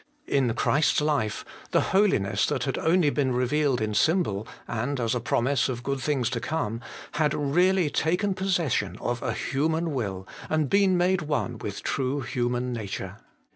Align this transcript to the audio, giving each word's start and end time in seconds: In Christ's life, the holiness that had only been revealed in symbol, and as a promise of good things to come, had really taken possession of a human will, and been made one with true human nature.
In 0.25 0.55
Christ's 0.55 0.99
life, 0.99 1.45
the 1.69 1.81
holiness 1.93 2.47
that 2.47 2.63
had 2.63 2.79
only 2.79 3.11
been 3.11 3.33
revealed 3.33 3.79
in 3.79 3.93
symbol, 3.93 4.47
and 4.67 4.99
as 4.99 5.13
a 5.13 5.19
promise 5.19 5.69
of 5.69 5.83
good 5.83 5.99
things 5.99 6.27
to 6.31 6.39
come, 6.39 6.81
had 7.11 7.35
really 7.35 7.91
taken 7.91 8.33
possession 8.33 8.97
of 8.99 9.21
a 9.21 9.33
human 9.33 9.93
will, 9.93 10.27
and 10.49 10.71
been 10.71 10.97
made 10.97 11.21
one 11.21 11.59
with 11.59 11.83
true 11.83 12.21
human 12.21 12.73
nature. 12.73 13.17